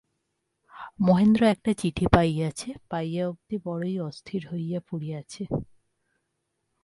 [1.01, 5.43] মহেন্দ্র একটা চিঠি পাইয়াছে, পাইয়া অবধি বড়োই অস্থির হইয়া পড়িয়াছে।